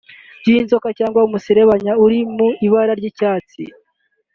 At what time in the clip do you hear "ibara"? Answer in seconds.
2.65-2.93